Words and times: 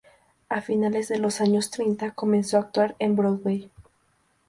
A 0.49 0.61
finales 0.61 1.09
de 1.09 1.19
los 1.19 1.41
años 1.41 1.69
treinta 1.69 2.09
comenzó 2.09 2.57
a 2.57 2.61
actuar 2.61 2.95
en 2.97 3.15
Broadway. 3.15 3.69